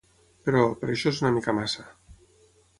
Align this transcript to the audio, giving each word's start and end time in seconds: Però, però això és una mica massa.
Però, 0.47 0.63
però 0.85 0.95
això 0.95 1.13
és 1.13 1.21
una 1.25 1.33
mica 1.37 1.57
massa. 1.61 1.89